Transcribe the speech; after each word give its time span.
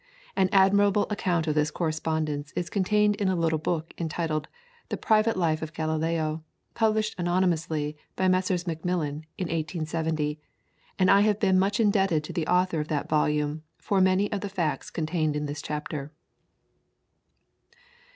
An 0.35 0.49
admirable 0.51 1.05
account 1.11 1.45
of 1.45 1.53
this 1.53 1.69
correspondence 1.69 2.51
is 2.55 2.71
contained 2.71 3.13
in 3.17 3.27
a 3.29 3.35
little 3.35 3.59
book 3.59 3.93
entitled 3.99 4.47
"The 4.89 4.97
Private 4.97 5.37
Life 5.37 5.61
of 5.61 5.73
Galileo," 5.75 6.43
published 6.73 7.13
anonymously 7.19 7.95
by 8.15 8.27
Messrs. 8.27 8.65
Macmillan 8.65 9.27
in 9.37 9.45
1870, 9.45 10.39
and 10.97 11.11
I 11.11 11.21
have 11.21 11.39
been 11.39 11.59
much 11.59 11.79
indebted 11.79 12.23
to 12.23 12.33
the 12.33 12.47
author 12.47 12.79
of 12.79 12.87
that 12.87 13.09
volume 13.09 13.61
for 13.77 14.01
many 14.01 14.31
of 14.31 14.41
the 14.41 14.49
facts 14.49 14.89
contained 14.89 15.35
in 15.35 15.45
this 15.45 15.61
chapter. 15.61 16.11